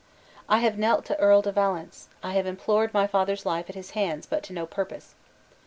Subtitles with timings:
[0.49, 3.91] "I have knelt to Earl de Valence; I have implored my father's life at his
[3.91, 5.13] hands, but to no purpose.